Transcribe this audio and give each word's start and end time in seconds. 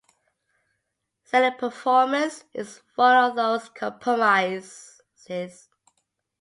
Sailing 1.25 1.59
performance 1.59 2.45
is 2.55 2.81
one 2.95 3.15
of 3.23 3.35
those 3.35 3.69
compromises. 3.69 4.99